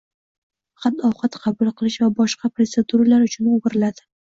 [0.85, 4.11] Faqat ovqat qabul qilish va boshqa proseduralar uchun o`giriladi